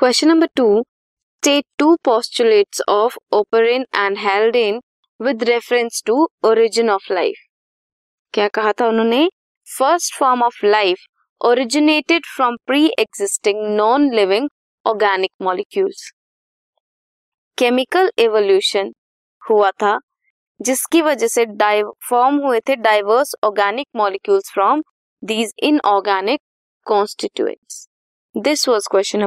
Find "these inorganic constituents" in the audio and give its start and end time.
25.22-27.86